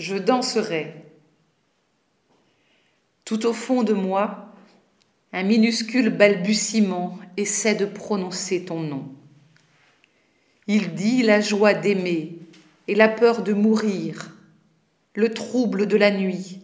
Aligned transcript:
je 0.00 0.16
danserai. 0.16 0.94
Tout 3.26 3.44
au 3.44 3.52
fond 3.52 3.82
de 3.82 3.92
moi, 3.92 4.54
un 5.34 5.42
minuscule 5.42 6.08
balbutiement 6.08 7.18
essaie 7.36 7.74
de 7.74 7.84
prononcer 7.84 8.64
ton 8.64 8.80
nom. 8.80 9.12
Il 10.66 10.94
dit 10.94 11.22
la 11.22 11.42
joie 11.42 11.74
d'aimer 11.74 12.38
et 12.88 12.94
la 12.94 13.08
peur 13.08 13.42
de 13.42 13.52
mourir, 13.52 14.34
le 15.14 15.34
trouble 15.34 15.86
de 15.86 15.98
la 15.98 16.10
nuit, 16.10 16.62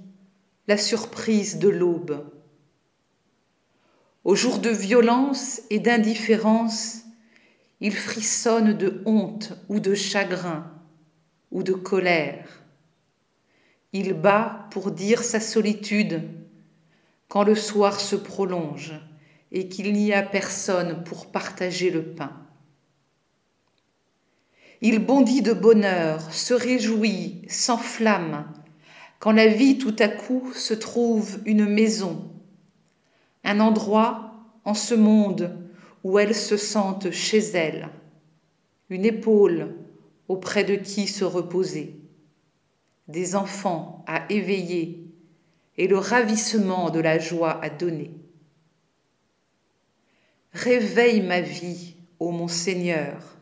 la 0.67 0.79
surprise 0.79 1.59
de 1.59 1.69
l'aube. 1.69 2.25
Au 4.25 4.35
jour 4.35 4.61
de 4.61 4.71
violence 4.71 5.61
et 5.69 5.79
d'indifférence, 5.79 7.03
il 7.81 7.95
frissonne 7.95 8.73
de 8.73 9.03
honte 9.05 9.53
ou 9.69 9.79
de 9.79 9.95
chagrin 9.95 10.73
ou 11.51 11.63
de 11.63 11.75
colère. 11.75 12.66
Il 13.99 14.13
bat 14.13 14.69
pour 14.73 14.91
dire 14.91 15.25
sa 15.25 15.41
solitude. 15.41 16.21
Quand 17.29 17.45
le 17.45 17.55
soir 17.55 17.99
se 17.99 18.15
prolonge 18.15 18.93
et 19.53 19.69
qu'il 19.69 19.95
n'y 19.95 20.13
a 20.13 20.23
personne 20.23 21.03
pour 21.03 21.33
partager 21.33 21.89
le 21.89 22.05
pain. 22.05 22.33
Il 24.83 24.99
bondit 24.99 25.41
de 25.41 25.55
bonheur, 25.55 26.31
se 26.31 26.53
réjouit, 26.53 27.41
s'enflamme, 27.49 28.45
quand 29.19 29.33
la 29.33 29.47
vie 29.47 29.79
tout 29.79 29.97
à 29.99 30.09
coup 30.09 30.53
se 30.53 30.75
trouve 30.75 31.39
une 31.47 31.65
maison, 31.65 32.31
un 33.45 33.61
endroit 33.61 34.35
en 34.67 34.75
ce 34.75 34.95
monde 34.95 35.59
où 36.05 36.19
elle 36.19 36.35
se 36.35 36.59
sente 36.59 37.11
chez 37.13 37.39
elle, 37.39 37.89
une 38.91 39.07
épaule 39.07 39.75
auprès 40.29 40.65
de 40.65 40.75
qui 40.75 41.07
se 41.07 41.25
reposer, 41.25 42.06
des 43.09 43.37
enfants 43.37 44.05
à 44.07 44.25
éveiller 44.31 45.07
et 45.79 45.87
le 45.87 45.99
ravissement 45.99 46.91
de 46.91 47.01
la 47.01 47.19
joie 47.19 47.63
à 47.63 47.71
donner. 47.71 48.11
Réveille 50.53 51.21
ma 51.21 51.41
vie, 51.41 51.97
ô 52.19 52.31
mon 52.31 52.49
Seigneur, 52.49 53.37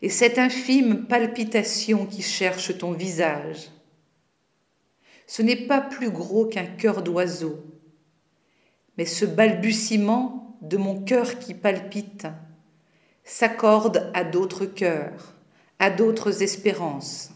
et 0.00 0.08
cette 0.08 0.38
infime 0.38 1.06
palpitation 1.06 2.06
qui 2.06 2.22
cherche 2.22 2.76
ton 2.78 2.92
visage. 2.92 3.70
Ce 5.26 5.42
n'est 5.42 5.66
pas 5.66 5.80
plus 5.80 6.10
gros 6.10 6.46
qu'un 6.46 6.66
cœur 6.66 7.02
d'oiseau, 7.02 7.64
mais 8.98 9.06
ce 9.06 9.24
balbutiement 9.24 10.58
de 10.62 10.76
mon 10.76 11.02
cœur 11.02 11.38
qui 11.38 11.54
palpite 11.54 12.26
s'accorde 13.24 14.10
à 14.14 14.24
d'autres 14.24 14.66
cœurs, 14.66 15.34
à 15.78 15.90
d'autres 15.90 16.42
espérances. 16.42 17.30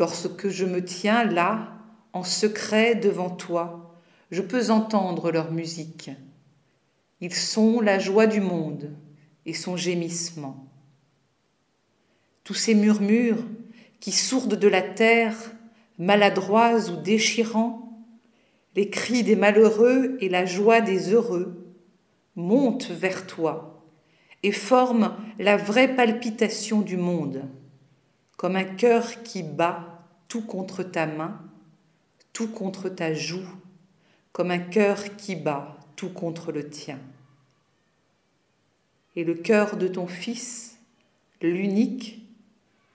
Lorsque 0.00 0.48
je 0.48 0.64
me 0.64 0.82
tiens 0.82 1.24
là, 1.24 1.74
en 2.14 2.24
secret 2.24 2.94
devant 2.94 3.28
toi, 3.28 4.00
je 4.30 4.40
peux 4.40 4.70
entendre 4.70 5.30
leur 5.30 5.52
musique. 5.52 6.10
Ils 7.20 7.34
sont 7.34 7.82
la 7.82 7.98
joie 7.98 8.26
du 8.26 8.40
monde 8.40 8.96
et 9.44 9.52
son 9.52 9.76
gémissement. 9.76 10.72
Tous 12.44 12.54
ces 12.54 12.74
murmures 12.74 13.44
qui 14.00 14.10
sourdent 14.10 14.58
de 14.58 14.68
la 14.68 14.80
terre, 14.80 15.36
maladroits 15.98 16.88
ou 16.88 16.96
déchirants, 16.96 18.02
les 18.76 18.88
cris 18.88 19.22
des 19.22 19.36
malheureux 19.36 20.16
et 20.22 20.30
la 20.30 20.46
joie 20.46 20.80
des 20.80 21.12
heureux, 21.12 21.74
montent 22.36 22.88
vers 22.88 23.26
toi 23.26 23.84
et 24.42 24.52
forment 24.52 25.14
la 25.38 25.58
vraie 25.58 25.94
palpitation 25.94 26.80
du 26.80 26.96
monde, 26.96 27.42
comme 28.40 28.56
un 28.56 28.64
cœur 28.64 29.22
qui 29.22 29.42
bat 29.42 30.02
tout 30.26 30.40
contre 30.40 30.82
ta 30.82 31.04
main, 31.04 31.38
tout 32.32 32.48
contre 32.48 32.88
ta 32.88 33.12
joue, 33.12 33.46
comme 34.32 34.50
un 34.50 34.58
cœur 34.58 35.14
qui 35.18 35.36
bat 35.36 35.76
tout 35.94 36.08
contre 36.08 36.50
le 36.50 36.70
tien. 36.70 36.98
Et 39.14 39.24
le 39.24 39.34
cœur 39.34 39.76
de 39.76 39.88
ton 39.88 40.06
Fils, 40.06 40.78
l'unique, 41.42 42.22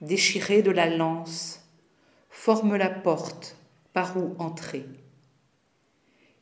déchiré 0.01 0.63
de 0.63 0.71
la 0.71 0.89
lance, 0.89 1.61
forme 2.31 2.75
la 2.75 2.89
porte 2.89 3.55
par 3.93 4.17
où 4.17 4.35
entrer. 4.39 4.87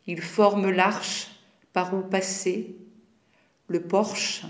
Il 0.08 0.22
forme 0.22 0.72
l'arche 0.72 1.28
par 1.74 1.94
où 1.94 2.04
passer, 2.04 2.78
le 3.68 3.82
porche 3.82 4.44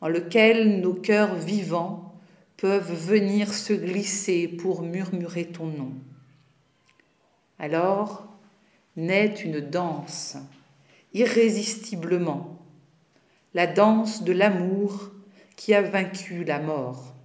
en 0.00 0.08
lequel 0.08 0.80
nos 0.80 0.94
cœurs 0.94 1.34
vivants 1.34 2.05
peuvent 2.56 2.92
venir 2.92 3.52
se 3.52 3.72
glisser 3.72 4.48
pour 4.48 4.82
murmurer 4.82 5.46
ton 5.46 5.66
nom. 5.66 5.92
Alors 7.58 8.26
naît 8.96 9.34
une 9.34 9.60
danse, 9.60 10.36
irrésistiblement, 11.12 12.58
la 13.54 13.66
danse 13.66 14.22
de 14.22 14.32
l'amour 14.32 15.10
qui 15.56 15.74
a 15.74 15.82
vaincu 15.82 16.44
la 16.44 16.60
mort. 16.60 17.15